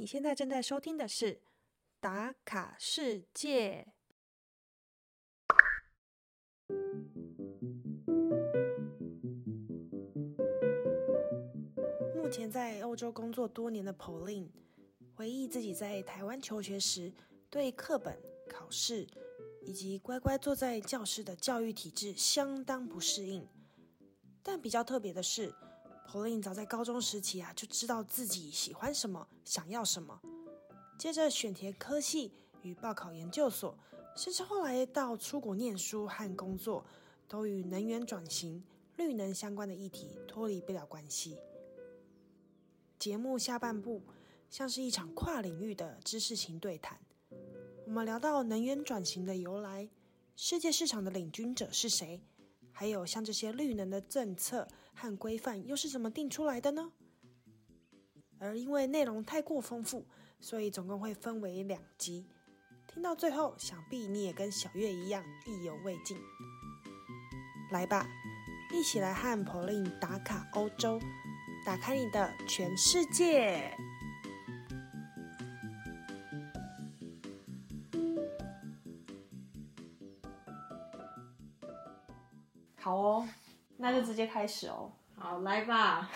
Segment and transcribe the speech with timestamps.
[0.00, 1.34] 你现在正在收听的是
[2.00, 3.86] 《打卡世界》。
[12.14, 14.48] 目前在欧洲工作多年的 Pauline
[15.14, 17.12] 回忆自己在台湾求学时，
[17.50, 19.06] 对课本、考试
[19.60, 23.46] 以及乖乖坐在教室的教育体制相当不适应。
[24.42, 25.54] 但比较特别的是
[26.10, 30.20] 侯林早在高中时期啊就知道自己喜欢什么，想要什么。
[30.98, 33.78] 接着选填科系与报考研究所，
[34.16, 36.84] 甚至后来到出国念书和工作，
[37.28, 38.60] 都与能源转型、
[38.96, 41.38] 绿能相关的议题脱离不了关系。
[42.98, 44.02] 节目下半部
[44.50, 46.98] 像是一场跨领域的知识型对谈，
[47.86, 49.88] 我们聊到能源转型的由来，
[50.34, 52.20] 世界市场的领军者是谁，
[52.72, 54.66] 还有像这些绿能的政策
[55.00, 56.92] 和规范又是怎么定出来的呢？
[58.38, 60.06] 而因为内容太过丰富，
[60.38, 62.26] 所以总共会分为两集。
[62.86, 66.18] 听到最后，想必你也跟小月一样意犹未尽。
[67.70, 68.06] 来吧，
[68.74, 71.00] 一起来和 Pauline 打卡欧洲。
[71.64, 73.76] 打开你的全世界。
[83.90, 84.92] 那就直接开始哦。
[85.18, 86.08] 好，来吧，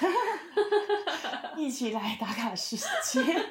[1.56, 3.20] 一起来打卡世界。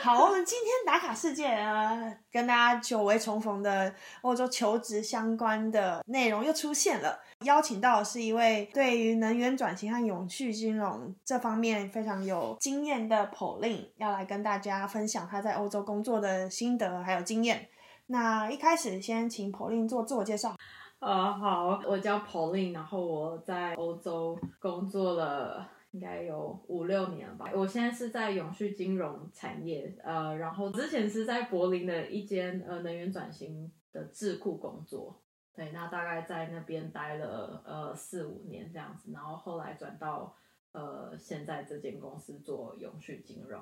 [0.00, 1.92] 好，我们今天打卡世界啊，
[2.30, 7.20] 跟大家久违重逢的欧洲求职相关的内容又出现了。
[7.44, 17.68] 邀请到的是一位对于能源转型和永续金融这方面非常有经验的 Pauline，要来跟大家分享他在欧洲工作的心得还有经验。
[18.06, 20.56] 那一开始先请 Pauline 做自我介绍。
[21.02, 25.68] 呃，好，我叫 Pauline，然后我在欧洲工作了。
[25.90, 27.50] 应该有五六年吧。
[27.54, 35.20] 我现在是在永续金融产业，呃，然后之前是在柏林的一间呃能源转型的智库工作，
[35.54, 40.34] 对，那大概在那边待了呃四五年这样子，然后后来转到
[40.72, 43.60] 呃现在这间公司做永续金融。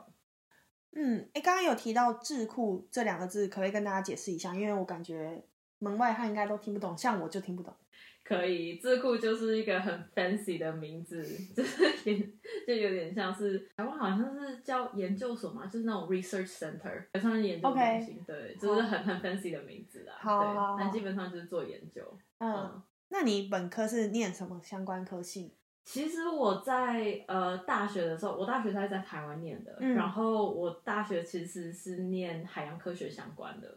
[0.92, 4.54] 嗯，哎，刚刚有提到智库这两个字，可不可以跟大家解释一下？
[4.54, 5.42] 因为我感觉
[5.80, 7.74] 门外汉应该都听不懂，像我就听不懂。
[8.22, 11.20] 可以，智库就是一个很 fancy 的名字，
[11.52, 12.32] 就是研，
[12.64, 20.14] 就有点像是台湾好像是叫研究所嘛，就是那种 research center，像是研究中心，对，就是很很 fancy 的名字啦。
[20.20, 22.02] 好，但基本上就是做研究。
[22.38, 25.56] 嗯，那你本科是念什么相关科系？
[25.84, 33.76] 其实我在呃大学的时候，我大学是在台湾念的，然后我大学其实是念海洋科学相关的。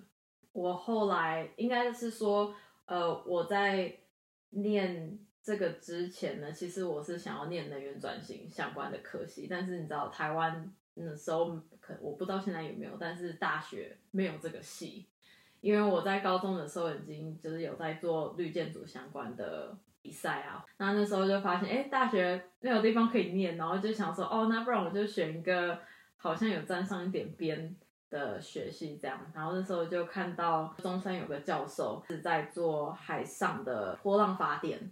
[0.53, 2.55] 我后来应该是说，
[2.85, 3.93] 呃，我在
[4.51, 15.07] 念这个之前呢，其实我是想要念能源转型相关的科系，但是你知道台湾那时候可我不知道现在有没有，但是大学没有这个系，
[15.59, 25.79] 因为我在高中的时候已经就是有在做绿建筑相关的比赛啊，那那时候就发现哎大学没有地方可以念，然后就想说哦那不然我就选一个
[26.17, 27.75] 好像有沾上一点边。
[28.13, 34.91] 的学习这样，然后那时候就看到中山有个教授是在做海上的波浪发电，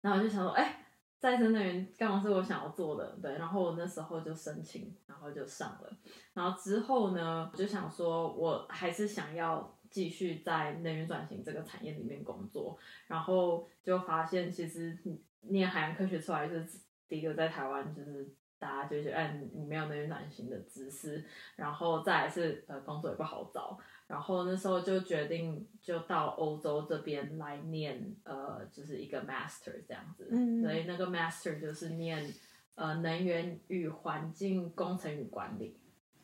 [0.00, 0.84] 然后我就想说，哎，
[1.20, 5.96] 再生能源刚好是我想要做的，对，然后我那时候就申请，然后就上了，
[6.34, 14.98] 然后之后呢，我就想说，我还是想要继续在能源转型这个产业里面工作，然后就发现其实
[15.42, 16.66] 念海洋科学出来是
[17.06, 18.28] 第一个在台湾就是。
[18.58, 21.24] 大家就觉得，哎，你没有那些转型的知识，
[21.56, 30.28] 然后再来是呃工作也不好找，然后那时候就决定就到欧洲这边来念呃就是一个 master 这样子，
[30.62, 32.32] 所以那个 master 就是念
[32.74, 35.76] 呃能源与环境工程与管理。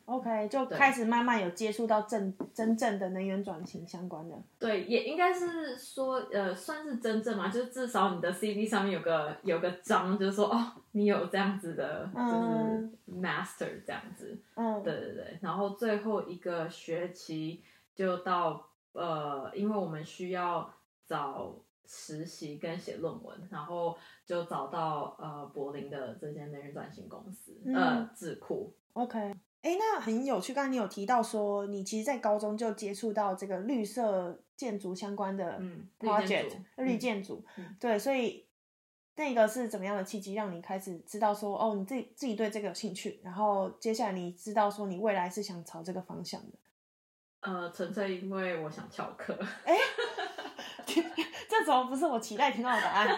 [0.05, 4.35] OK，就开始慢慢有接触到真真正的能源转型相关的。
[4.59, 14.37] 对，也应该是说，呃，算是真正嘛，就是至少你的 CV 上面有个有个章，就是说，哦，你有这样子的，就是 master 这样子。
[14.55, 15.39] 嗯，对对对。
[15.41, 17.63] 然后最后一个学期
[17.95, 20.69] 就到，呃，因为我们需要
[21.07, 21.55] 找
[21.85, 28.73] 实习跟写论文，然后就找到呃柏林的这间能源转型公司，呃，智库。
[28.91, 29.33] OK。
[29.63, 30.53] 哎，那很有趣。
[30.53, 35.57] 刚才你有提到说，你其实，在高中就接触到这个绿色建筑相关的
[35.97, 37.43] project，绿建筑。
[37.79, 38.45] 对，所以
[39.15, 46.57] 那个是怎么样的契机，让你开始知道说，哦，你自己自己对这个有兴趣，然后接下来你知道说，你未来是想朝这个方向的。
[47.39, 49.33] 呃，纯粹因为我想翘课。
[49.63, 49.77] 哎，
[50.85, 53.07] 这怎么不是我期待听到的答案？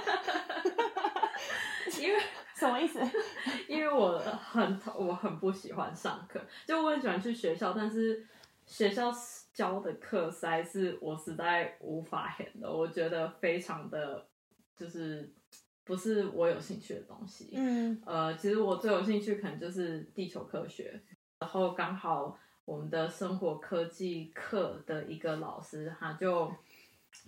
[2.00, 2.22] 因为
[2.58, 3.00] 什么意思？
[3.68, 8.26] 因为我很我很不喜欢上课，就我很喜欢去学校，但是
[8.66, 9.12] 学校
[9.54, 14.26] 教的课实在是我实在无法 handle，我觉得非常的
[14.76, 15.30] 就是
[15.84, 17.50] 不是我有兴趣的东西。
[17.54, 21.02] 嗯，呃，其实我最有兴趣可能就是地球科学，
[21.40, 26.52] 然后刚好我们的生活科技课的一个老师他就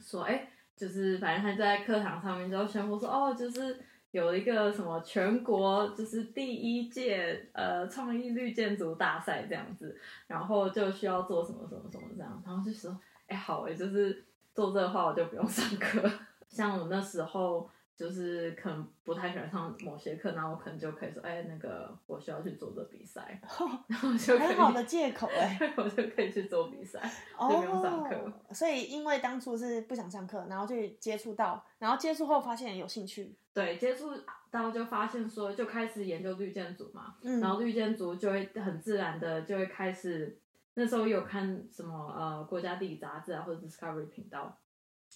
[0.01, 3.80] 说，哎、就是反正他在课堂上面就宣布说，哦，就是
[4.12, 16.09] 有一个什么全国就是第一届呃创意绿建筑大赛这样子，然后就需要做什么什么什么这样，然后就说，哎、好哎、就是做这个话我就不用上课，
[16.50, 17.69] 像我那时候。
[17.97, 23.41] 就是可能不太喜欢上某些课，然后我可能就可以说，哎、那个我需要去做这比赛，
[23.89, 26.99] 然后就，很好的借口哎、 我就可以去做比赛。
[27.35, 34.11] 哦，就不用上课所以因为当初是不想上课，然后去接触到，然后接触后发现有兴趣，对，接触
[34.51, 40.38] 到就发现说，就开始研究绿建筑嘛，嗯，然后绿建筑就会很自然的就会开始，
[40.75, 44.55] 那时候有看什么呃国家地理杂志啊或者 Discovery 频道，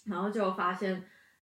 [0.06, 1.04] 然后就发现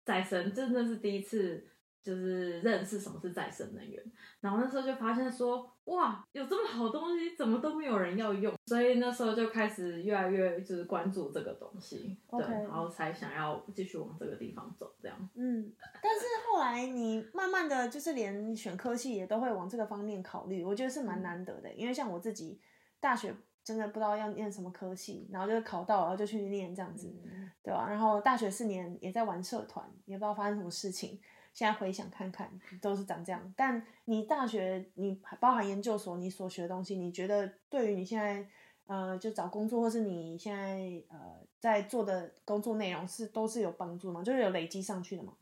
[0.03, 1.65] 再生真的是第一次
[2.03, 4.03] 就是认识什么是再生能源，
[4.41, 15.17] 然后那时候就发现说哇有这么好东西怎么都没有人要用，所以那时候就开始越来越就是关注这个东西，对然后才想要继续往这个地方走这样。
[15.35, 21.73] 嗯，但是后来你慢慢的就是连选科系也都会往这个方面考虑，我觉得是蛮难得的。
[21.73, 22.59] 因为像我自己
[22.99, 31.19] 大学真的不知道要念什么科系，然后就考到，然后就去念这样子，嗯对吧、然后大学四年也在玩社团，也不知道发生什么事情。
[31.53, 32.51] 现在回想看看，
[32.81, 33.53] 都是长这样。
[33.55, 38.45] 但你大学，你包含研究所，你所学的东西，你觉得对于你现在
[38.87, 40.79] 呃，就找工作，或是你现在
[41.09, 41.17] 呃
[41.59, 44.23] 在做的工作内容是都是有帮助吗？
[44.23, 45.33] 就是有累积上去的吗？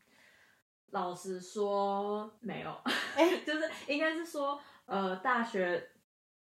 [0.90, 2.70] 老实说，没有，
[3.16, 5.82] 哎 就是应该是说，呃，大学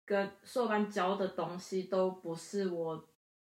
[0.10, 3.06] 跟硕班教的东西都不是我，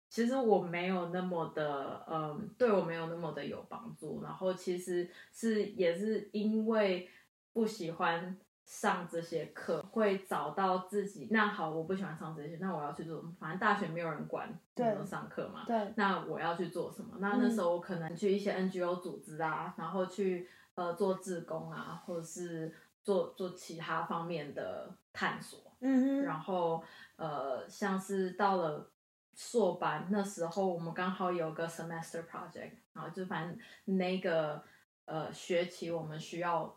[0.08, 4.22] 其实我没有那么的，嗯，对我没有那么的有帮助。
[4.22, 7.10] 然后其实是也是因为
[7.52, 11.28] 不喜欢上这些课，会找到自己。
[11.30, 13.22] 那好，我不喜欢上这些，那我要去做？
[13.38, 17.18] 反正大学没有人管有没有上课嘛，对，那我要去做什么？
[17.18, 25.60] 那那时候我可能去一些 NGO 组织啊，然后去呃做志工啊，或者是做做其他方面的探索。
[25.86, 26.82] 嗯哼，然后
[27.16, 28.90] 呃，像是到了
[29.34, 34.62] 硕班那时候，我们刚好有个 semester project，然后就反正那个
[35.04, 36.74] 呃学期我们需要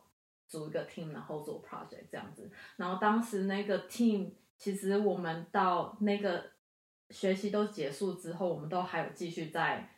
[0.47, 2.51] 组一个 team，然后做 project 这样子。
[2.75, 6.51] 然后当时那个 team，其实我们到那个
[7.09, 9.89] 学期都结束之后，我们都还有继续在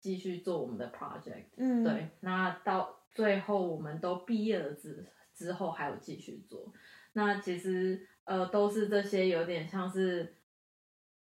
[0.00, 1.46] 继续做我们的 project。
[1.56, 6.72] 嗯，对，那到最后我们都毕业了之之后，还有继续做。
[7.12, 10.34] 那其实呃，都是这些有点像是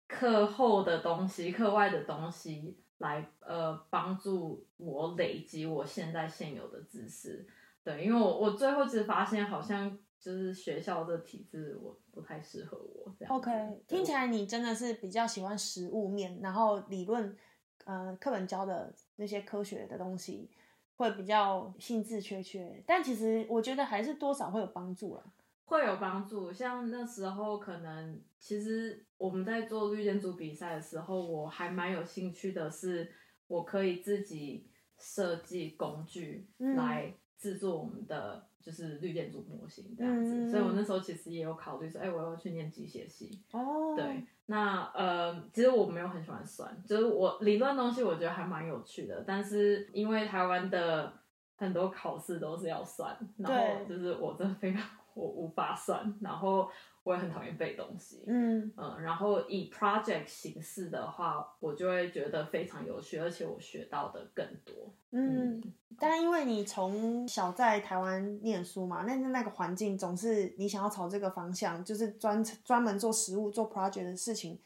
[0.08, 7.46] 课后的东西、课外的东西，来呃帮助我累积我现在现有的知识。
[7.84, 13.34] 对，因为我我最后其实发现，好像就是学校的体制，我不太适合我这样。
[13.34, 13.50] OK，
[13.87, 17.37] 对听起来你真的是比较喜欢实物面，然后理论，
[17.84, 20.50] 呃，课本教的那些科学的东西
[20.96, 25.22] 会比较兴致缺缺，但其实我觉得还是多少会有帮助啦。
[25.66, 26.50] 会有帮助。
[26.50, 33.12] 像那时候可能，其实我们在做绿建筑比赛的时候，我还蛮有兴趣的是，
[33.46, 40.35] 我可以自己设计工具嗯来制作我们的就是绿建筑模型这样子。
[40.35, 43.42] 嗯所以我那时候其实也有考虑说，哎、我要去念机械系。
[43.52, 51.12] 哦，对，那呃，其实我没有很喜欢算，就是我理论东西我觉得还蛮有趣的，但是因为台湾的
[51.56, 54.82] 很多考试都是要算，然后就是我真的非常
[55.16, 56.70] 我无法算，然后
[57.02, 64.92] 我也很讨厌背东西，嗯嗯，然后以 project 形式的话，我就会觉得非常有趣，而且我学到的更多。
[65.12, 65.62] 嗯，
[65.99, 74.58] 但因为你从小在台湾念书嘛，那那个环境总是你想要朝这个方向，就是专专门做实物、做 project 的事情，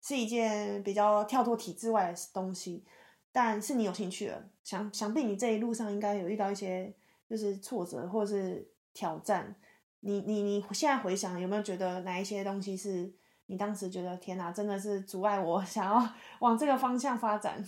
[0.00, 2.84] 是一件比较跳脱体制外的东西。
[3.32, 6.94] 但是你有兴趣了，想想必你这一路上应该有遇到一些
[7.28, 9.56] 就是挫折或者是挑战。
[10.00, 13.12] 你你你现在回想，有没有觉得哪一些东西是
[13.46, 16.08] 你当时觉得天哪，真的是阻碍我 想要
[16.40, 17.64] 往这个方向发展？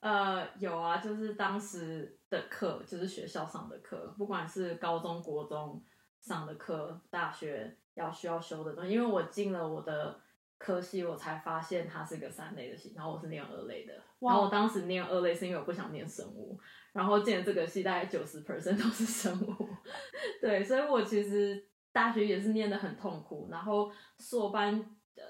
[0.00, 5.82] 呃，有啊，就是当时的课，就是学校上的课，不管是高中、国中
[6.20, 8.92] 上的课，大学要需要修的东西。
[8.92, 10.20] 因为我进了我的
[10.58, 13.92] 科系，我才发现它是个三类的系，然后我是念二类的。
[14.18, 16.58] 然后我当时念二类是因为我不想念生物，
[16.92, 19.68] 然后进了这个系大概九十 percent 都是生物。
[20.40, 24.74] 对，所以我其实大学也是念的很痛苦，然后硕班
[25.16, 25.22] 呃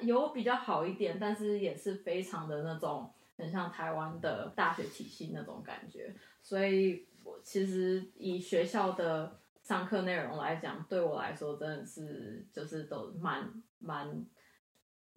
[0.00, 6.14] 有比较好一点，但是也是非常的那种很像台湾的大学体系那种感觉。
[6.42, 14.24] 所以我其实以学校的上课内容来讲，对我来说真的是就是都蛮蛮。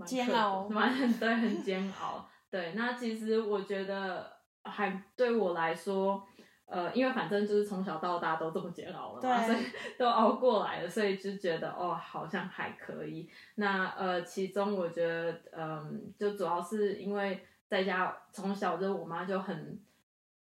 [0.06, 2.28] 煎熬，蛮 对，很煎熬。
[2.50, 4.32] 对，那其实我觉得
[4.64, 6.26] 还对我来说，
[6.66, 9.58] 呃，因为反正就是从小到大都这么煎熬了嘛，所以
[9.98, 13.30] 都熬过来了，所以就觉得哦，好像还可以。
[13.56, 19.80] 那呃，其中我觉得，嗯，就主要是因为在家从小就我妈就很，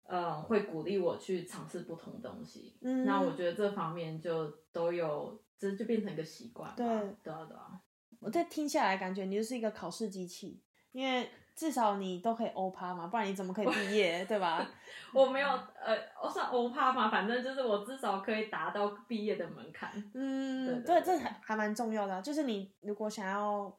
[0.08, 2.78] 嗯，会鼓励我去尝试不同东西。
[2.82, 6.74] 嗯，那我觉得这方面就都有，这就变成一个习惯。
[6.76, 6.86] 对，
[7.22, 7.82] 对啊，对啊。
[8.20, 10.60] 我在听下来，感觉你就是一个考试机器，
[10.92, 14.68] 因为至少你都可以欧趴嘛，不然你怎么可以毕业，对吧？
[15.14, 19.92] 我没有，呃，我算欧趴嘛，反正就是我至少可以达到毕业的门槛。
[20.14, 22.22] 嗯，对，这还还蛮重要的。
[22.22, 23.74] 就是你如果想要，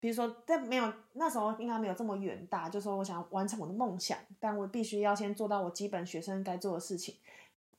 [0.00, 7.14] 比如说在没有那时候应该没有这么远大，就说我想完成我的梦想，但我必须要先做到我基本学生该做的事情，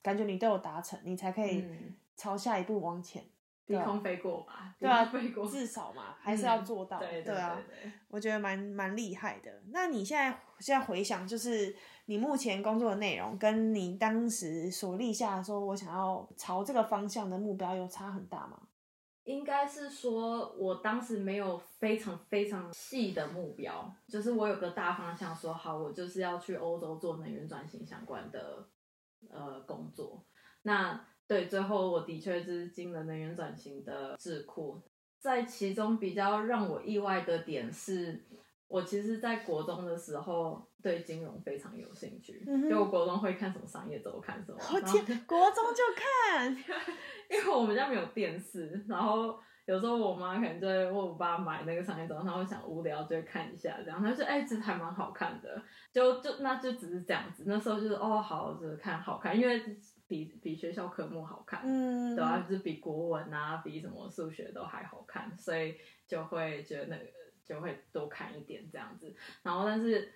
[0.02, 1.66] 感觉你都有达成，你才可以
[2.16, 3.24] 朝下一步往前。
[3.68, 7.58] 低空飞过吧，对啊，飞过至少嘛，还是要做到，对啊，
[8.10, 9.62] 我觉得蛮蛮厉害的。
[9.70, 11.76] 那你现在现在回想，就是
[12.06, 18.60] 你目前工作的内容，跟你当时所立下说我想要朝这个方向的目标，有差很大吗？
[19.24, 28.68] 应该是说，我当时没有非常非常细的目标，就是我有个大方向，说好，我就是要去欧洲做能源转型相关的
[29.30, 30.26] 呃工作。
[30.64, 31.00] 那
[31.32, 34.82] 对，最后我的确是进了能源转型的智库，
[35.18, 38.22] 在其中比较让我意外的点是，
[38.68, 46.54] 我其实，在国中的时候对金融非常有兴趣，就我国中会看什么商业周刊什么，我天，国中就看，
[47.32, 59.64] 因为我们家没有电视，然后有时候我妈可能就会问我爸买那个商业周刊，然后想无聊就会看一下，这样，他说哎，这还蛮好看的，就就那就只是这样子，那时候就是哦，好，就是看好看，因为。
[60.12, 67.06] 比比学校科目好看，嗯，对啊，就是比国文啊，比什么数学都还好看，所以就会觉得那个
[67.46, 69.16] 就会多看一点这样子。
[69.42, 70.16] 然后，但是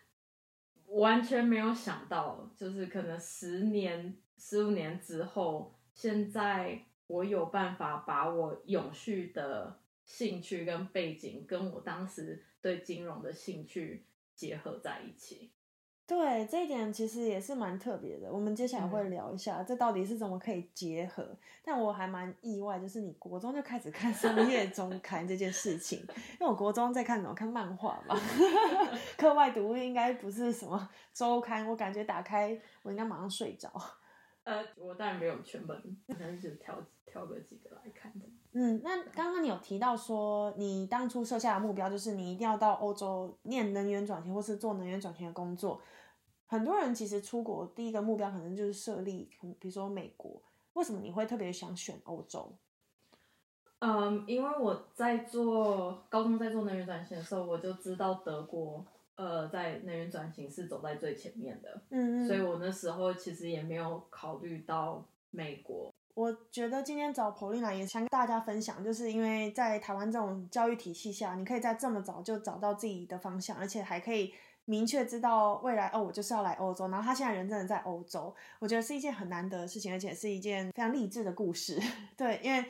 [0.87, 15.53] 完全没有想到，就是可能十年、十五年之后，现在我有办法把我永续的兴趣跟背景，跟我当时对金融的兴趣结合在一起。
[16.07, 21.27] 对这一点其实也是蛮特别的，我们接下来会聊一下这到底是怎么可以结合。
[21.63, 28.15] 但我还蛮意外，就是你国中就开始看商业中刊这件事情，因为我国中在看什么看漫画嘛，
[29.17, 33.71] 课外读物应该不是什么周刊，我感觉打开我应该马上睡着。
[34.43, 35.75] 呃，我当然没有全本，
[36.07, 38.25] 可能是挑挑个几个来看的。
[38.57, 45.81] 嗯，那刚刚你有提到说，你当初设下的目标就是你一定要到欧洲念能源转型，或是做能源转型的工作。
[46.47, 50.41] 很多人其实出国第一个目标可能就是设立，比如说美国。
[50.71, 52.53] 为什么你会特别想选欧洲？
[53.79, 58.85] 嗯，因为我在做高中在做能源转型的时候，我就知道德国
[59.15, 61.81] 呃在能源转型是走在最前面的。
[61.89, 62.27] 嗯嗯。
[62.27, 65.93] 所以我那时候其实也没有考虑到美国。
[66.15, 74.33] 我觉得今天找 Polina 也想跟大家分享，就是因为在台湾这种教育体系下，你可以在这么早就找到自己的方向，而且还可以。
[74.67, 76.87] 明确知道未来哦，我就是要来欧洲。
[76.87, 81.79] 然后他现在人真的在欧洲，我觉得是一件很难得的事情，而且是一件非常励志的故事。
[82.17, 82.65] 对，因为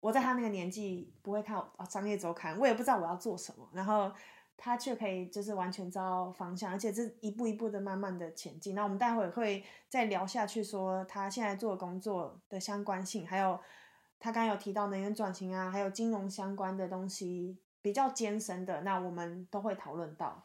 [0.00, 4.10] 我在他那个年纪不会看商业周刊，我也不知道我要做什么，然后
[4.60, 8.74] 他却可以就是完全知道方向，而且是一步一步的慢慢的前进。
[8.74, 13.58] 那我们待会会再聊下去，说他现在做工作的相关性，还有
[14.18, 20.44] 他刚刚有提到能源转型啊，还有金融相关的东西比较艰深的，那我们都会讨论到。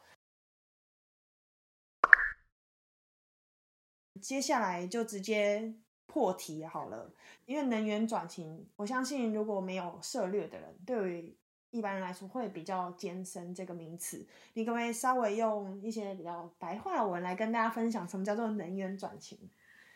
[4.22, 5.74] 接下来就直接
[6.06, 7.12] 破题好了，
[7.46, 11.36] 因为能源转型，我相信如果没有涉略的人，对于
[11.74, 14.24] 一般人来说会比较艰深这个名词。
[14.54, 19.36] 你可不可以稍微用一些比较白话文来跟大家分享什么叫做能源转型？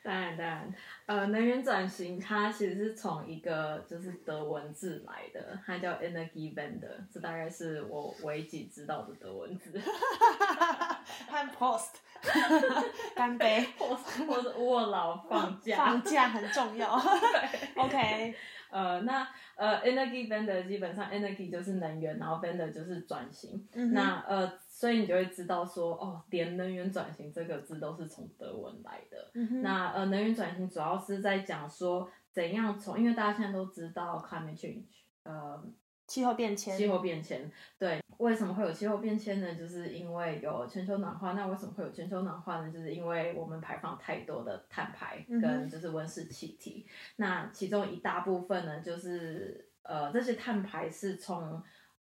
[0.02, 0.74] 当然，当然，
[1.06, 9.78] 呃，能源转型它其实是从一个就是德文字来的，它叫 Energiewende，这大概是我唯几知道的德文字。
[11.30, 11.94] 和 Post。
[13.14, 17.00] 干杯， 或或者卧老放假，放假很重要。
[17.76, 18.34] OK，
[18.70, 23.66] 呃，那呃，energy vendor 基本上 energy 就是能源，然后 vendor 就是转型。
[23.72, 29.30] 嗯那呃，所以你就会知道说，哦，连能源转型这个字都是从德文来的。
[29.34, 34.84] 嗯那呃，能源转型主要是在讲说怎样从，因为大家现在都知道 climate change，
[35.24, 35.60] 呃，
[36.08, 37.48] 气候变迁，气候变迁，
[37.78, 39.54] 对，为什么会有气候变迁呢？
[39.54, 41.32] 就是因为有全球暖化。
[41.34, 42.72] 那为什么会有全球暖化呢？
[42.72, 46.86] 就是因为我们排放太多的碳排跟就是温室气体。
[47.16, 51.62] 那其中一大部分呢，就是呃这些碳排是从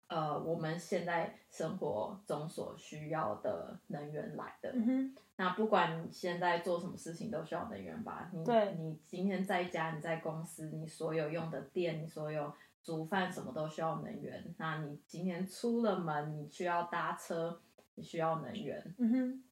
[0.07, 4.71] 呃我们现在生活中所需要的能源来的。
[4.73, 8.29] 嗯，那不管你现在做什么事情，都需要能源吧？
[8.31, 12.53] 你对你今天在家，你在公司，你所有用的电，你所有
[12.83, 14.55] 煮饭什么都需要能源。
[14.57, 17.62] 那你今天出了门，你需要搭车，
[17.95, 18.95] 你需要能源。
[18.98, 19.43] 嗯哼，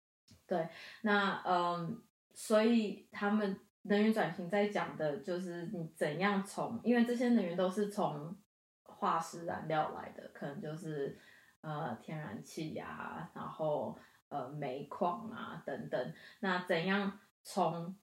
[0.47, 0.69] 对
[1.01, 2.01] 那嗯，
[2.33, 8.35] 所以他们能源转型在讲的就是你怎样从，因为这些能源都是从
[8.83, 11.17] 化石燃料来的，可能就是
[11.61, 13.97] 呃天然气呀、然后
[14.29, 16.13] 呃煤矿啊等等。
[16.39, 17.95] 那怎样从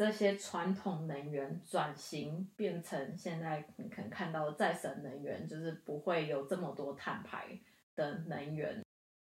[0.00, 7.60] 这些传统能源转型变成现在你可能看到的再生能源，就是不会有这么多碳排
[7.94, 8.82] 的能源。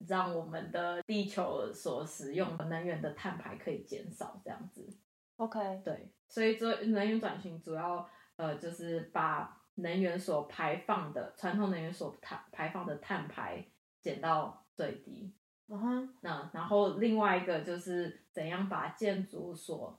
[0.09, 4.89] 让我们的地球所使用的能源的碳排可以减少，这样子。
[5.37, 13.63] ，OK，对，所以这能源转型主要呃就是把能源所排放的传统能源所排排放的碳排
[14.01, 15.35] 减到最低。
[15.69, 19.99] 嗯哼，那然后另外一个就是怎样把建筑所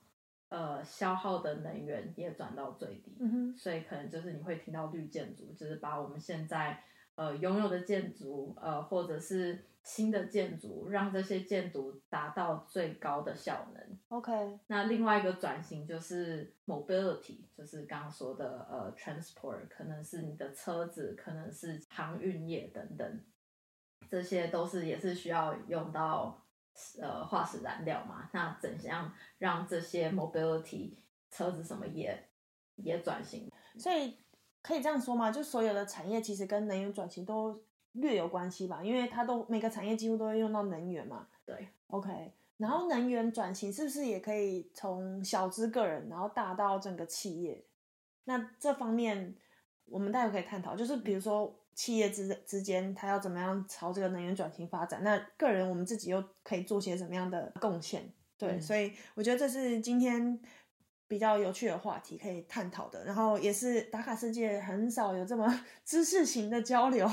[0.54, 3.18] 呃消耗的能源也转到最低。
[3.58, 6.84] 所以可能就是你会听到绿建筑，就是把我们现在
[7.16, 14.00] 呃拥有的建筑，呃或者是新的建筑，让这些建筑达到最高的效能。
[14.10, 23.20] ，OK，那另外一个转型就是 mobility，就是刚刚说的呃 transport，可能是你的车子，可能是航运业等等，
[24.08, 26.43] 这些都是也是需要用到
[27.00, 28.30] 呃化石燃料嘛。
[28.32, 30.94] 那怎样让这些 mobility
[31.32, 32.30] 车子什么也
[32.76, 33.52] 也转型？
[33.78, 34.18] 所以
[34.62, 35.32] 可以这样说吗？
[35.32, 37.64] 就所有的产业其实跟能源转型都
[37.94, 41.28] 略有关系吧，因为它都每个产业几乎都会用到能源嘛。
[41.46, 42.34] 对，OK。
[42.58, 47.66] 然后能源转型是不是也可以从小资个人，然后大到整个企业？
[48.26, 49.36] 那这方面
[49.86, 55.04] 我们待会可以探讨，就是比如说企业之之间，它要怎么样朝这个能源转型发展？
[55.04, 58.14] 那个人我们自己又可以做些什么样的贡献？
[58.38, 60.40] 对，嗯所以我觉得这是今天
[61.08, 63.06] 比较有趣的话题可以探讨的。
[63.06, 65.48] 然后也是打卡世界很少有这么
[65.86, 67.08] 知识型的交流，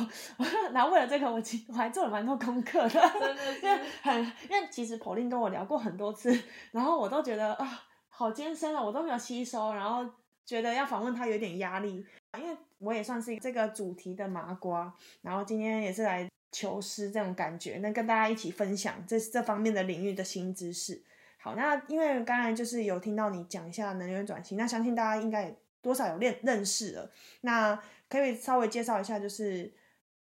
[0.72, 6.36] 然后 为了这个我其我还做了蛮多功课的，真的 因为很因为其实 Pauline 跟我聊过很多次，
[6.72, 10.10] 然后我都觉得啊好艰深啊，我都没有吸收，然后
[10.44, 12.04] 觉得要访问他有点压力，
[12.38, 21.02] 因为我也算是这个主题的麻瓜，然后今天也是来求师这种感觉，那跟大家一起分享这这方面的领域的新知识。
[21.38, 27.10] 好，那因为刚才就是有听到你讲一下能源转型，那相信大家应该也多少有认认识了。
[27.42, 29.72] 那可以稍微介绍一下，就是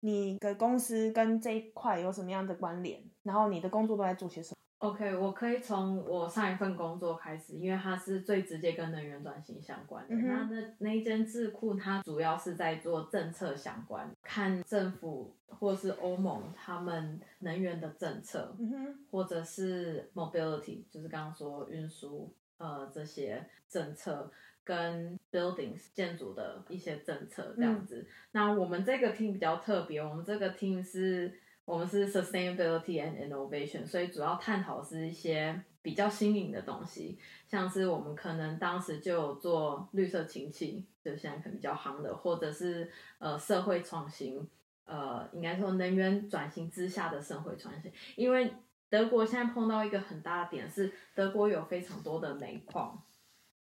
[0.01, 4.57] 你的公司跟这一块有什么样的关联，然后你的工作都在做些什么？
[4.79, 10.15] OK，我可以从我上一份工作开始，因为它是最直接跟能源转型相关的。
[10.15, 24.31] 嗯那那那一间智库，它主要是在做政策相关，看政府或是欧盟他们能源的政策，嗯，或者是 mobility，就是刚刚说运输呃这些政策
[24.65, 28.07] 跟 buildings 建筑的一些政策这样子。
[28.33, 31.33] 那我们这个 team 比较特别，我们这个 team 是
[31.65, 44.49] 我们是 sustainability and innovation，所以主要探讨是一些比较新颖的东西，像是我们可能当时就有做绿色氢气，就现在可能比较夯的，或者是呃社会创新。
[44.87, 48.53] 呃，应该说能源转型之下的社会创新，因为
[48.91, 53.03] 德国现在碰到一个很大的点是，德国有非常多的煤矿，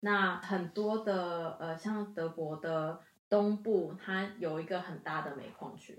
[0.00, 5.98] 那很多的呃，像德国的东部，它有一个很大的煤矿区，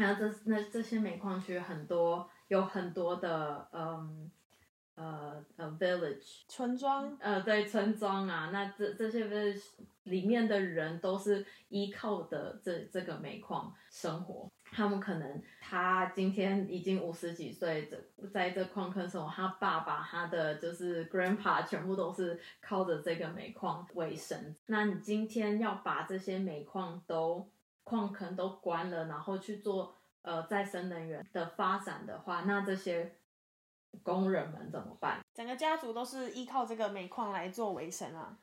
[0.00, 4.30] 那这那这些煤矿区很多有很多的嗯
[4.94, 9.64] 呃呃 village，村庄，呃，对村庄啊，那这这些 village
[10.04, 14.48] 里面的人都是依靠的这这个煤矿生活。
[14.70, 24.54] 他们可能他今天已经五十几岁，这在这矿坑生活，他爸爸他的就是 grandpa 全部都是靠着这个煤矿为生。
[24.66, 27.50] 那你今天要把这些煤矿都
[27.88, 33.16] 矿坑都关了，然后去做呃再生能源的发展的话，那这些
[34.02, 35.20] 工人们怎么办？
[35.32, 38.38] 整个家族都是依靠这个煤矿来做维生啊。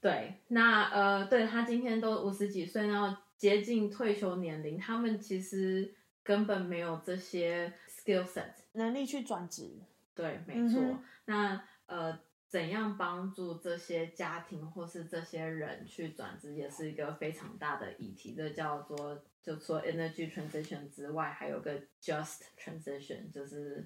[0.00, 9.80] 对，那呃，对他今天都五十几岁，然后接近退休年龄，他们其实根本没有这些 skill set 能力去转职。
[10.14, 10.80] 对，没错。
[11.24, 12.18] 那呃。
[12.54, 18.32] 怎样帮助这些家庭或是这些人去转职，也是一个非常大的议题。
[18.32, 23.84] 这叫做，就说 energy transition 之外，还有个 just transition，就是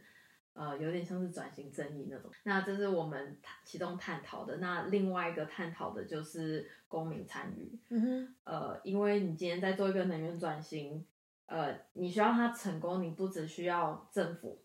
[0.53, 2.31] 呃，有点像是转型正义那种。
[2.43, 4.59] 那这是我们其中探讨的。
[4.59, 7.79] 那另外一个探讨的就是公民参与。
[7.89, 8.35] 嗯哼。
[8.45, 11.07] 呃，因为你今天在做一个能源转型，
[11.47, 14.59] 呃，你需要它成功，你不只需要政府，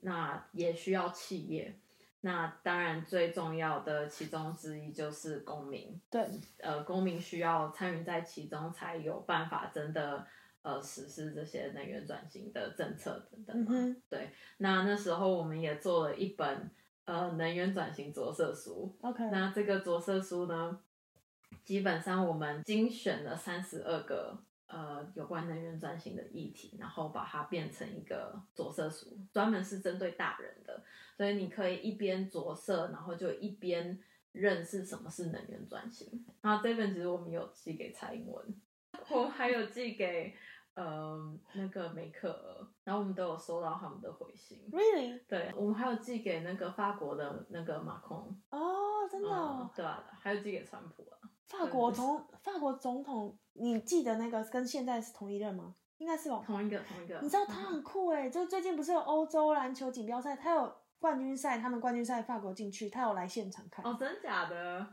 [0.00, 1.78] 那也需要企业。
[2.20, 6.00] 那当然，最重要的其中之一就是公民。
[6.10, 6.28] 对，
[6.58, 10.26] 呃，公民需要参与在其中，才有办法真的
[10.62, 14.02] 呃实施这些能源转型的政策等等嗯。
[14.10, 16.68] 对，那那时候我们也做了一本
[17.04, 18.96] 呃能源转型着色书。
[19.02, 20.80] OK，那这个着色书呢，
[21.62, 24.36] 基本上我们精选了三十二个。
[24.68, 30.84] 呃，有关能源转型的议题，然后把它变成一个着色书，专门是针对大人的，
[31.16, 33.98] 所以你可以一边着色，然后就一边
[34.32, 36.22] 认识什么是能源转型。
[36.42, 38.60] 然后这本其实我们有寄给蔡英文，
[39.10, 40.34] 我还有寄给
[40.74, 44.68] 呃那个梅克尔，然后我们都有收到他们的回信。
[44.70, 45.22] Really？
[45.26, 48.38] 对，我们还有寄给那个法国的那个马空。
[48.50, 49.70] 哦，真的？
[49.74, 51.16] 对啊，还有寄给川普啊。
[51.46, 55.74] 法国总法国总统，你记得那个跟现在是同一任吗？
[55.98, 56.42] 应该是吧。
[56.46, 57.18] 同一个，同一个。
[57.20, 63.84] 你知道他很酷哎，就最近不是有欧洲篮球锦标赛，他有冠军赛，他们冠军赛法国进去，他有来现场看。
[63.84, 64.86] 哦，真假的？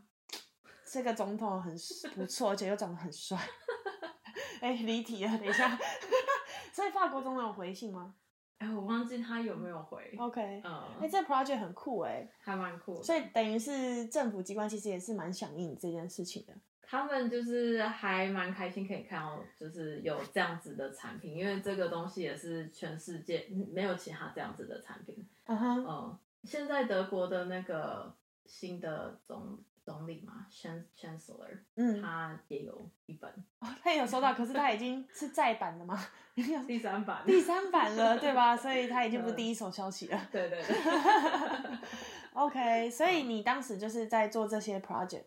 [0.86, 1.76] 这个总统很
[2.16, 3.38] 不错，而且又长得很帅。
[4.62, 5.78] 哎，离题了，等一下。
[6.74, 8.16] 所以法国总统有回信吗？
[8.58, 10.16] 哎，我忘记他有没有回。
[10.18, 13.04] OK，嗯，哎，这 project 很酷哎，还蛮酷。
[13.04, 16.54] 所以等于是政府机关其实也是蛮响应这件事情的。
[16.96, 25.28] 他们就是还蛮开心可以看到，就是有这样子的产品，因为这个东西也是全世界没有其他这样子的产品。
[25.46, 29.60] 嗯哼，嗯，现在德国的那个新的总。
[29.86, 33.32] 总理嘛，Chancellor，嗯，他也有一本，
[33.84, 35.96] 他也有收到，可是他已经是再版了吗，
[36.66, 38.58] 第三版，第三版了，对吧？
[38.58, 40.28] 所以他已经不是第一手消息了。
[40.32, 40.76] 对对对。
[42.34, 45.26] OK，所以你当时就是在做这些 project。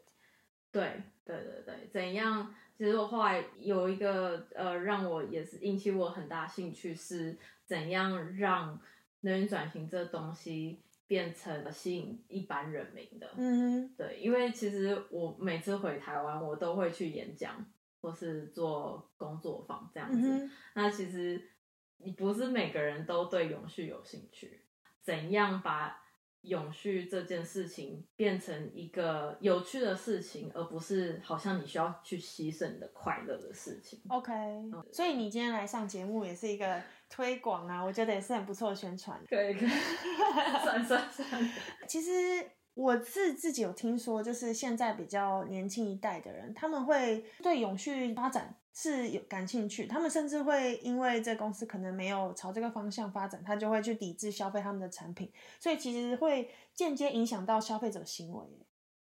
[0.72, 2.54] 对对对对，怎样？
[2.76, 8.80] 其实我后来有一个呃，让我也是引起我很大兴趣，是怎样让
[9.20, 10.80] 能源转型这东西。
[11.08, 17.64] 变成吸引一般人民的，嗯，对，因为其实我每次回台湾，我都会去演讲
[18.02, 20.50] 或是做工作坊这样子。
[20.74, 21.42] 那其实
[21.96, 24.60] 你不是每个人都对永续有兴趣，
[25.00, 25.98] 怎样把？
[26.42, 34.00] 永续这件事情变成一个有趣的事情，而不是好像你需要去牺牲你的快乐的事情。
[34.08, 34.32] OK，
[34.92, 39.20] 所以你今天来上节目也是一个推广啊，我觉得也是很不错的宣传。
[39.28, 39.68] 可以可以，
[40.64, 41.50] 算算算。
[41.86, 42.10] 其实
[42.74, 48.54] 我是自己有听说，就是现在比较年轻一代的人，他们会对永续发展。
[48.80, 58.46] 是有感兴趣，他们甚至会因为这公司可能没有朝这个方向发展，他就会去抵制消费他们的产品，所以其实会间接影响到消费者行为，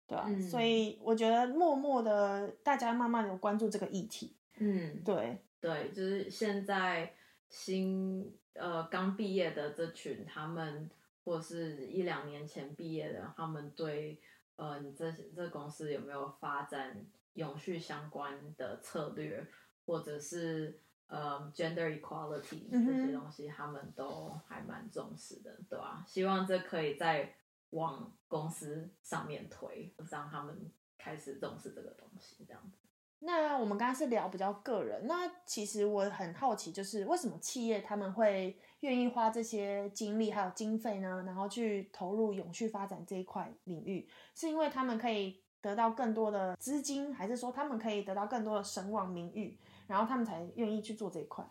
[0.09, 0.28] 对吧？
[0.50, 7.14] 所以我觉得默默的大家慢慢有关注这个议题，嗯，对对，就是现在
[7.48, 10.90] 新呃刚毕业的这群，他们
[11.24, 14.20] 或是一两年前毕业的，他们对
[14.56, 17.06] 呃你这这公司有没有发展？
[17.34, 19.46] 永续相关的策略，
[19.86, 26.04] 或者是呃 gender equality 这些东西，他们都还蛮重视的，对吧？
[26.06, 27.32] 希望这可以再
[27.70, 32.78] 往公司上面推，让他们开始重视这个东西，这样子。
[33.20, 41.22] 那我们刚刚是聊比较个人，那其实我很好奇，就是为什么企业他们会愿意花这些精力还有经费呢？
[41.24, 45.40] 然后去投入永续发展这一块领域，是因为他们可以。
[45.60, 51.44] 得到更多的资金，还是说他们可以得到更多的声望名誉，然后他们才愿意去做这一块？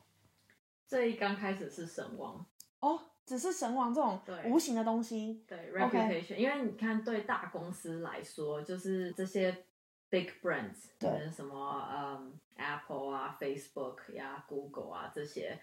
[0.88, 2.44] 这一刚开始是声望
[2.80, 5.44] 哦，只是神王这种无形的东西。
[5.48, 6.36] 对，reputation。
[6.36, 9.66] 因为你看，对大公司来说，就是这些
[10.10, 15.60] big brands，对，什么嗯，Apple 啊，Facebook 呀，Google 啊这些，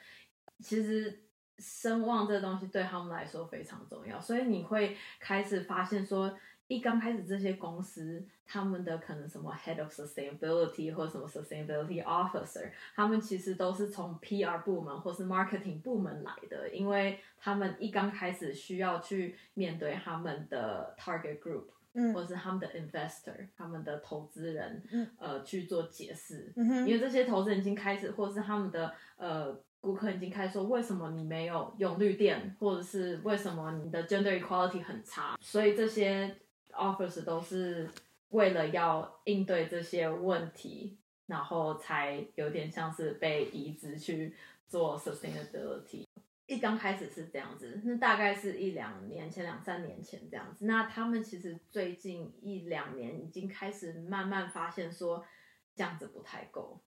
[0.61, 1.25] 其实
[1.59, 6.39] 声望这东西对他们来说非常重要，所以你会开始发现说。
[6.69, 34.83] 一刚开始，这些公司他们的可能什么 head of sustainability 或什么 sustainability officer，他们其实都是从 PR 部门或是 marketing 部门来的，因为他们一刚开始需要去面对他们的 target group，嗯，或者是他们的 investor，他们的投资人，嗯，呃，去做解释，嗯，因为这些投资人已经开始，或者是他们的呃顾客已经开始说，为什么你没有用绿电，或者是为什么你的 gender equality
[34.83, 36.37] 很差，所以这些
[36.77, 37.91] Office 都是
[38.29, 44.35] 为了要应对这些问题，然后才有点像是被移植去
[44.69, 46.05] 做 sustainability。
[46.47, 50.65] 一刚开始是这样子，那大概是一两年前、两三年前这样子。
[50.65, 55.27] 那他们其实最近一两年已经开始慢慢发现说
[55.75, 56.81] 这样子不太够，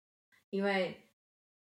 [0.49, 1.01] 因为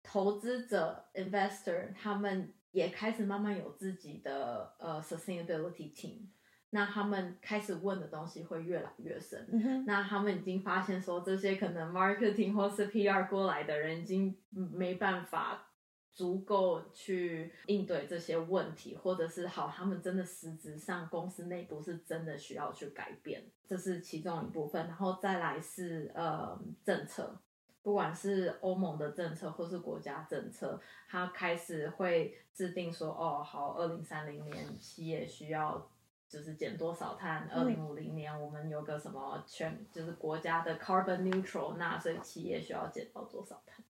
[0.04, 6.28] 投资者 investor 他们也开始慢慢有自己的呃 sustainability team，
[6.76, 9.48] 那他们开始问的东西会越来越深。
[9.52, 15.70] 嗯，那他们已经发现说，这些可能 marketing 或是 PR 过来的人已经没办法。
[16.18, 24.88] 足够去应对这些问题，或者是好，他们真的实质上公司内部是真的需要去改变，这是其中一部分。
[24.88, 27.38] 然后再来是呃政策，
[27.84, 35.86] 不管是欧盟的政策或是国家政策，它开始会制定说，哦，好，二零三零年企业需要
[36.28, 43.84] 就是减多少碳，二零五零年我们有个什么全就是国家的 carbon neutral，纳税企业需要减到多少碳。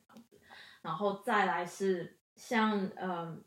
[0.83, 3.43] 然后再来是像嗯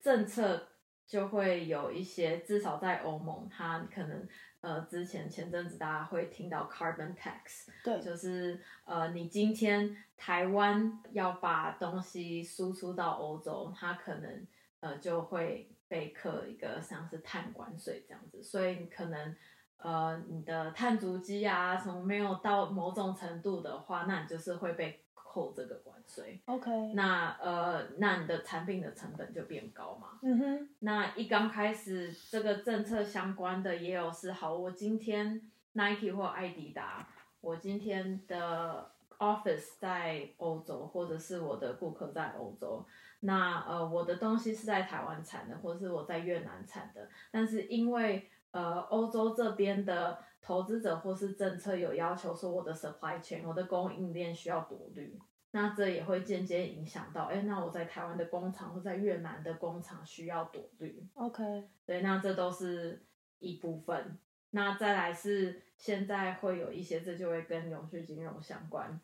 [0.00, 0.66] 政策
[1.06, 4.26] 就会有一些，至少在欧盟，它可能
[4.60, 14.44] 呃之前前阵子大家会听到 carbon tax，对，就是呃你今天台湾要把东西输出到欧洲，它可能
[14.80, 19.36] 呃就会被课一个像是碳关税这样子，所以你可能
[19.76, 25.04] 呃你的碳足迹啊什么没有到某种程度的话，那你就是会被。
[25.32, 30.18] 扣这个关税，OK，那呃，那你的产品的成本就变高嘛。
[30.22, 35.40] 嗯哼，那一刚开始这个政策相关的也有是好，我今天
[35.74, 37.08] Nike 或艾迪达，
[37.40, 42.84] 我今天的 office 在欧洲，或者是我的顾客在欧洲，
[43.20, 50.18] 那呃我的东西是在台湾产的，或者是我在越南产的，但是因为呃欧洲这边的。
[50.42, 61.06] 投资者或是政策有要求说，我的 supply chain，我的供应链需要独立，那这也会间接影响到，哎，那我在台湾的工厂或在越南的工厂需要独立。
[61.12, 63.04] OK，对，那这都是
[63.38, 64.18] 一部分。
[64.52, 68.98] 那再来是现在会有一些，这就会跟永续金融相关，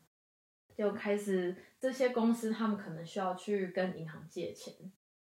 [0.74, 4.74] 就开始这些公司他们可能需要去跟银行借钱。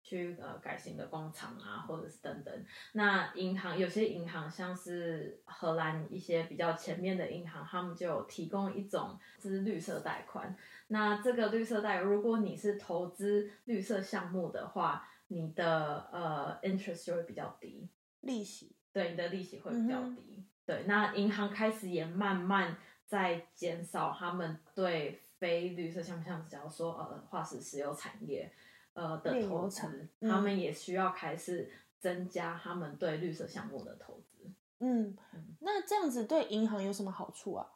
[0.06, 2.64] 去呃改新的工厂啊，或者是等等。
[2.92, 10.54] 那银行有些银行像是荷兰一些比较前面的银行，他们就有提供一种是绿色贷款。
[10.88, 17.88] 那这个绿色贷，如果你是投资绿色项目的话，你的呃 interest 就会比较低，
[18.20, 20.44] 利息对你的利息会比较低。
[20.66, 28.50] 对，那银行开始也慢慢在减少他们对非绿色项目，像只要说呃化石石油产业。
[28.96, 34.48] 呃的投资，他们也需要开始增加他们对绿色项目的投资。
[34.78, 35.16] 嗯，
[35.58, 37.66] 那这样子对银行有什么好处啊？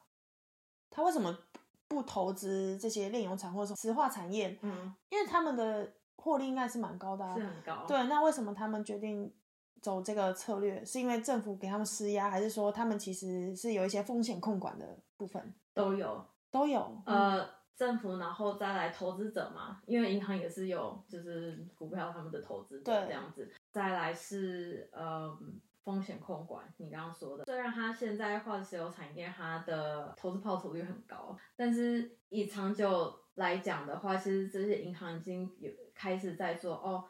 [0.89, 1.37] 他为什么
[1.89, 4.57] 不投资这些炼油厂或者石化产业？
[4.63, 7.85] 嗯，因为他们的获利应该是蛮高的，是很高。
[7.89, 9.35] 对，那为什么他们决定
[9.83, 10.85] 走这个策略？
[10.85, 15.53] 是因为政府给他们施压，还是说他们其实是有一些风险控管的部分？
[15.75, 17.03] 都有，都有。
[17.07, 17.58] 呃。
[17.79, 23.49] 政府，然后再来投资者嘛，因为银行也是有，就是股票他们的投资者这样子。
[23.71, 25.39] 再来是呃
[25.85, 37.05] 风险控管，你刚刚说的，虽然它现在化石油产业它的投资报酬率很高，但是以长久来讲的话，其实这些银行已经有开始在做哦，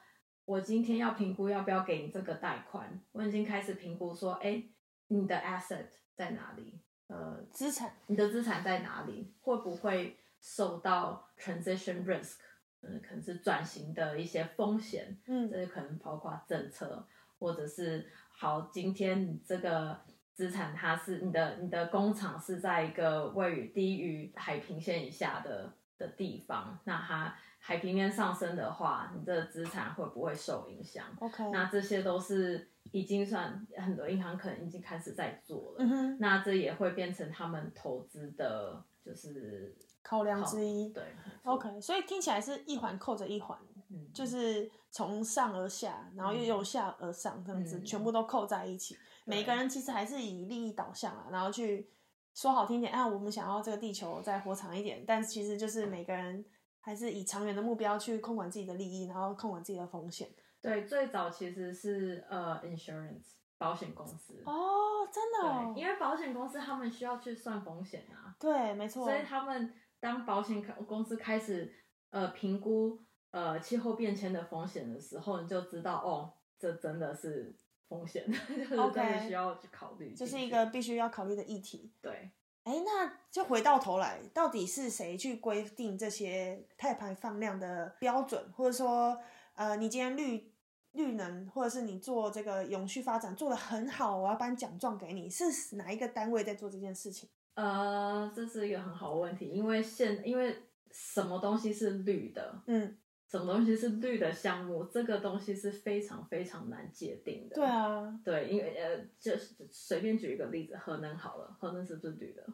[0.44, 4.62] 我今天要评估要不要给你这个贷款，我已经开始评估说，哎，
[5.06, 6.78] 你的 asset 在哪里？
[7.06, 9.32] 呃，资产，你的资产在哪里？
[9.40, 10.14] 会不会？
[10.40, 12.36] 受到 transition risk，
[12.82, 17.06] 嗯，可能是转型的一些风险，嗯，这可能包括政策，
[17.38, 20.00] 或者是好，今天你这个
[20.32, 39.76] 资产它是你的，你的工厂是在一个位于低于海平线以下的的地方，那它海平面上升的话，你这个资产会不会受影响？OK，那这些都是已经算很多银行可能已经开始在做了，嗯，那这也会变成他们投资的，就是。
[40.08, 41.04] 考量之一，对
[41.44, 43.58] ，OK，所以听起来是一环扣着一环，
[43.90, 48.96] 嗯，就是从上而下，然后又由下而上这样子，全部都扣在一起。
[49.26, 51.90] 每个人其实还是以利益导向啊，然后去
[52.32, 56.42] 说好听点，啊，我们想要这个地球再活长一点，但其实就是每个人
[56.80, 60.30] 还是以长远的目标去控管自己的利益，然后控管自己的风险。
[60.62, 71.72] 对，最早其实是呃，insurance，保险公司哦，真的哦，因为保险公司他们需要去算风险啊，对，没错，所以他们当保险公司开始
[72.10, 72.98] 呃评估
[73.30, 77.54] 呃气候变迁的风险的时候，你就知道哦，这真的是
[77.88, 81.92] 风险， 就是真的需要去考虑，这是一个必须要考虑的议题。
[82.00, 82.30] 对，
[82.64, 89.20] 哎，那就回到头来，到底是谁去规定这些碳排放量的标准，或者说
[89.54, 90.52] 呃，你今天绿？
[90.92, 97.28] 绿能，或者是你做这个永续发展做的很好，我要颁奖状给你，是哪一个单位在做这件事情？
[97.58, 100.56] 呃，这是一个很好的问题，因为现因为
[100.92, 107.56] 什么东西是绿的，嗯，什么东西是绿的项目，这个东西是非常非常难界定的。
[107.56, 109.32] 对啊，对，因为呃，就
[109.72, 112.46] 随便举一个例子，核能好了，核能是不是绿的？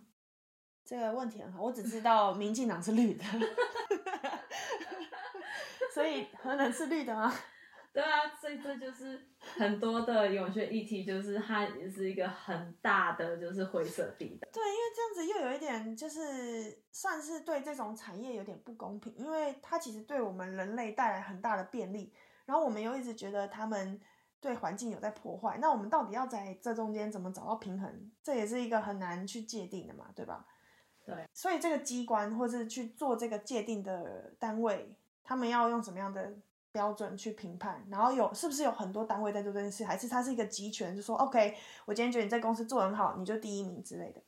[0.86, 3.24] 这个问题很好，我只知道民进党是绿的，
[5.92, 7.30] 所以核能是绿的吗？
[7.94, 14.48] 对啊，所以这就是很多的永续议题，就是它也是一个很大的就是灰色地带。
[14.52, 22.12] 对，因为这样子又有一点就是算是对这种产业有点不公平，因为它其实对我们人类带来很大的便利，
[22.46, 24.00] 然后我们又一直觉得他们
[24.40, 28.10] 对环境有在破坏，那我们到底要在这中间怎么找到平衡？
[28.24, 30.44] 这也是一个很难去界定的嘛，对吧？
[31.06, 36.34] 对，所以这个机关或是去做这个界定的单位，他们要用什么样的？
[36.74, 44.20] 标准去评判，然后有是不是有很多单位在做这件事，还是它是一个集权，就说 OK，我今天觉得你在公司做很好，你就第一名之类的。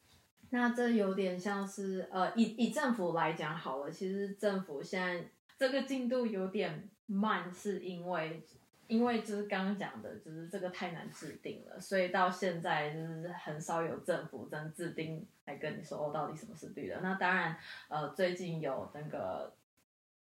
[0.51, 5.25] 那这有点像是呃，以以政府来讲好了，其实政府现在
[5.59, 8.41] 这个进度有点慢，是因为
[8.87, 17.01] 因为就是刚刚讲的，就是这个太难制定了，所以到现在就是很少有政府真制定来跟你说哦，到底什么是绿的。
[17.01, 19.53] 那当然，呃，最近有那个。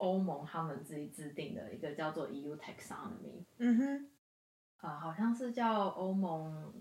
[0.05, 4.09] 欧盟他们自己制定的一个叫做 EU Taxonomy，嗯哼，
[4.87, 6.73] 啊，好像是叫欧盟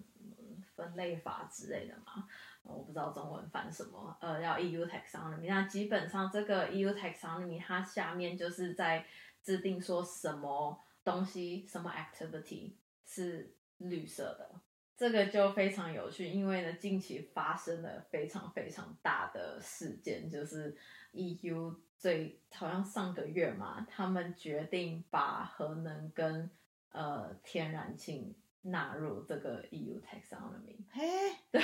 [0.76, 2.28] 分类法之类的嘛，
[2.64, 9.06] 我不知道中文翻什么，呃，要 EU Taxonomy，那基本上这个 EU Taxonomy 它下面就是在
[9.42, 12.74] 制定说什么东西、什么 activity
[13.06, 14.50] 是绿色的，
[14.96, 20.76] 这个就非常有趣，因为呢，近期发生了非常非常大的事件，就是
[21.14, 21.76] EU。
[21.96, 26.50] 所以好像上个月嘛，他们决定把核能跟
[26.92, 30.76] 呃天然气纳入这个 EU taxonomy。
[30.92, 31.64] 嘿， 对，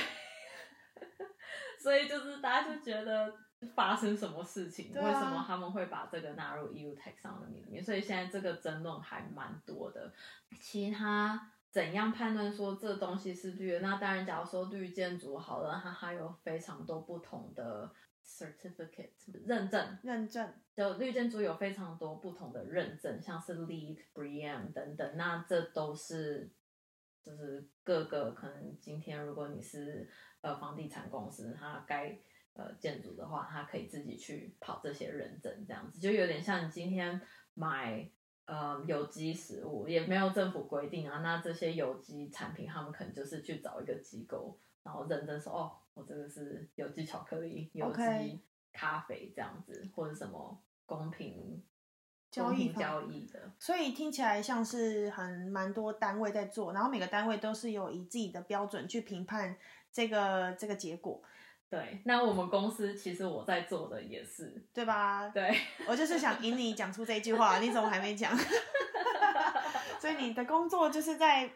[1.78, 3.36] 所以就是大家就觉得
[3.76, 4.94] 发生什么事情？
[4.94, 7.84] 为什么他们会把这个纳入 EU taxonomy 里面？
[7.84, 10.14] 所以现在这个争论还蛮多的。
[10.62, 13.80] 其他怎样判断说这东西是绿的？
[13.80, 17.92] 那当然，假如说绿建筑好了，它还有非常多不同的。
[18.22, 19.10] certificate
[19.44, 26.52] 认证，认证就绿建筑有非常多不同的认证，像是 LEED、BREEAM 等等，那这都是
[27.24, 30.08] 就是各个可能今天如果你是
[30.42, 32.20] 呃房地产公司，它该
[32.54, 37.20] 呃建筑的话，它可以自己去跑这些认证，这样子就有点像你今天
[37.56, 38.12] 买
[38.50, 45.72] 呃有机食物，也没有政府规定啊，那这些有机产品，他们可能就是去找一个机构，然后认证说哦。
[45.96, 48.40] 我这个是有机巧克力、有机
[48.72, 51.62] 咖啡这样子，或者什么公平
[52.32, 59.58] 交易交易的，所以听起来像是很蛮多单位在做，然后每个单位都是有以自己的标准去评判
[59.92, 61.22] 这个这个结果。
[61.70, 65.30] 对，那我们公司其实我在做的也是，对吧？
[65.30, 65.56] 对，
[65.88, 68.36] 我就是想引你讲出这句话，你怎么还没讲？
[70.02, 71.52] 所以你的工作就是在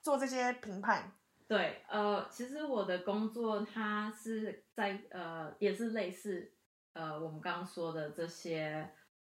[0.00, 1.12] 做这些评判。
[1.46, 6.52] 对，呃，其实我的工作它是在呃，也是类似
[6.92, 8.88] 呃，我们刚刚说的这些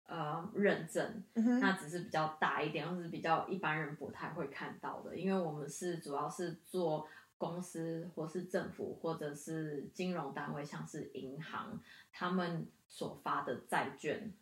[0.06, 1.24] 呃认证，
[1.60, 7.06] 那只是比较大一点，或是比较一般人不太会看到的，因为我们是主要是做
[7.38, 11.80] 公司或是政府或者是金融单位，像是银行
[12.12, 14.32] 他们所发的债券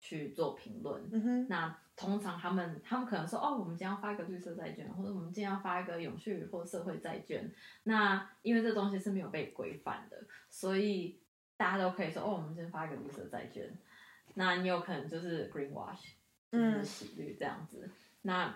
[0.00, 1.76] 去做评论，那。
[1.96, 7.50] 通常他们他们可能说哦，我们今天要发一个绿色债券，或者我们今天要发一个永续或社会债券。
[7.84, 11.18] 那因为这东西是没有被规范的，所以
[11.56, 13.72] 大家都可以说哦，我们今天发一个绿色债券。
[14.34, 16.10] 那你有可能就是 green wash，
[16.52, 17.90] 就是洗绿这样子。
[18.20, 18.54] 那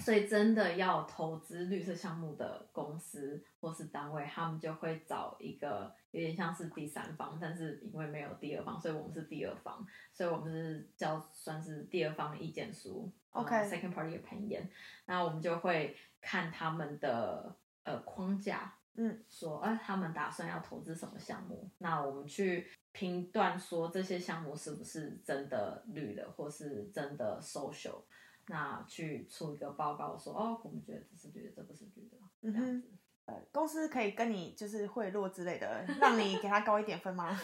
[0.00, 14.62] 所以真的要投资绿色项目的公司或是单位，他们就会找一个有点像是第三方，但是因为没有第二方，所以我们是第二方，所以我们是叫算是第二方意见书，OK，second party opinion。
[15.04, 17.54] 那我们就会看他们的
[17.84, 28.02] 呃框架，嗯，说哎他们打算要投资什么项目，那我们去评断说这些项目是不是真的绿的，或是真的 social。
[28.50, 32.88] 那去出一个报告说，哦，我们觉得这是绿的，这不是绿的，这样子。
[33.26, 37.40] 呃，公司可以跟你就是贿赂之类的，让你给他高一点分吗？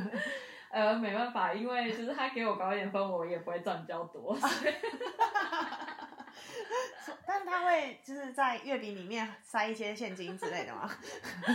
[0.70, 4.36] 呃，没办法，因为就是他给我高一点分，我也不会赚比较多。
[7.26, 10.90] 但是他会就是在月饼里面塞一些现金之类的吗？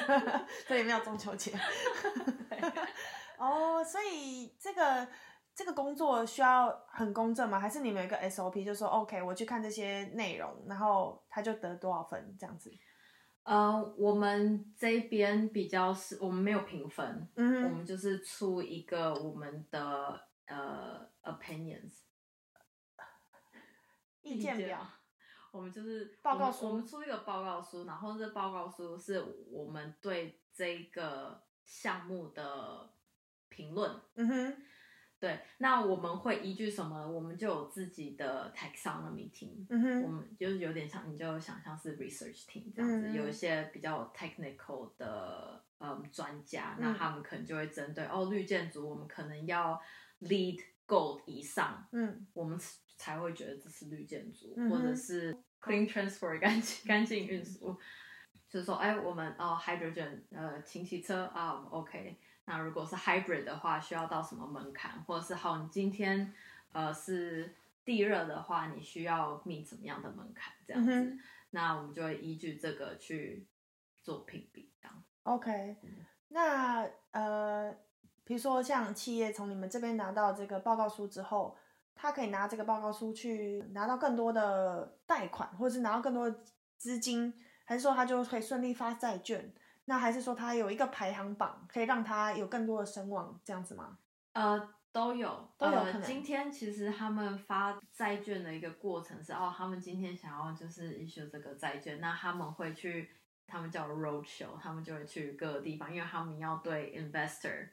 [0.67, 1.53] 这里没有中秋节。
[3.37, 5.07] 哦，所以这个
[5.59, 7.59] 这个工作需要很公正吗？
[7.59, 12.73] 还是你们有一个 SOP，就说 OK，我去看这些内容，然后他就得多少分这样子？
[13.43, 22.03] 呃，我们这边比较是，我们没有评分，嗯，我们就是出一个我们的呃 opinions
[24.21, 24.79] 意见表。
[25.51, 32.89] 我们就是报告书，我们出一个报告书，然后这报告书是我们对这个项目的
[33.49, 33.91] 评论。
[34.15, 34.57] 嗯哼，
[35.19, 37.07] 对，那我们会依据什么？
[37.07, 39.65] 我们就有自己的 taxonomy team。
[40.03, 49.81] 我们就是有点像，你就想象是 research team 这样子，有一些比较 technical 的嗯专家，那他们可能就会针对哦绿建筑，我们可能要
[50.21, 52.59] lead gold 以上，嗯，我们。
[53.01, 57.73] 才会觉得这是绿建筑，或者是 clean transport 干净干净运输，
[58.49, 62.17] 就是说，哎，我们哦 hydrogen 呃氢气车啊，OK，
[62.49, 66.33] 那如果是 hybrid 的话，需要到什么门槛，或者是好，你今天
[66.71, 71.17] 呃是地热的话，你需要 meet 什么样的门槛这样子，
[71.51, 73.45] 那我们就会依据这个去
[74.01, 75.03] 做评比，这样。
[75.23, 75.77] OK，
[76.29, 77.71] 那呃，
[78.23, 81.55] 比如说像企业从你们这边拿到这个报告书之后。
[82.01, 86.39] 他可以拿这个报告书去拿到更多的贷款，或者是拿到更多的
[86.77, 87.33] 资金，
[87.65, 89.51] 还是说他就可以顺利发债券？
[89.89, 93.97] 那还是说他有一个排行榜，可以让他有更多的声望，这样子吗？
[94.33, 95.99] 呃，都有，都有。
[96.03, 103.09] 今天其实他们发债券的一个过程是，哦，他们今天想要就是 issue 这个债券，那他们会去，
[103.47, 107.69] 他们叫 road show，他们就会去各个地方，因为他们要对 investor。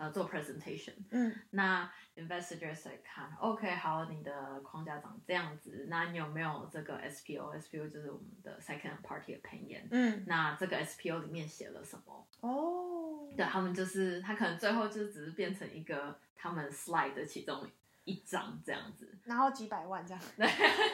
[0.00, 12.26] 呃，做 presentation，嗯，那 investigators 来看，OK，好，你的框架长这样子，那你有没有这个 SPO？SPO 就是我们的 second party opinion，嗯，那这个 SPO 里面写了什么？
[12.40, 17.68] 哦，对他们就是他可能最后就只是变成一个他们 slide 的其中
[18.04, 20.46] 一张这样子，然后几百万这样，对，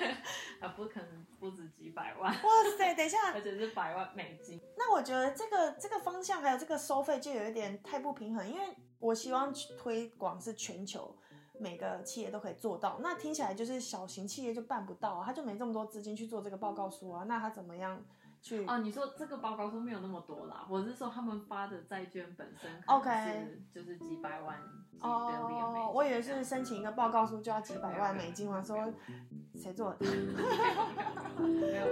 [0.58, 8.66] 啊，不可能不止几百万，哇塞，等一下， 而且是百万美金，那我觉得这个这个方向还有这个收费就有一点太不平衡，因为。
[8.98, 11.14] 我希望推广是全球
[11.58, 18.02] 每个企业都可以做到，那听起来就是小型企业就办不到，他就没这么多资金去做这个报告书啊，那他怎么样
[18.42, 18.66] 去？
[18.66, 24.58] 哦，你说这个报告书没有那么多啦，我是说他们发的债券本身，OK，就是几百万
[25.00, 28.92] 哦，我以为是申请一个报告书就要几百万美金，我说
[29.54, 30.06] 谁做的？
[31.40, 31.86] 没有。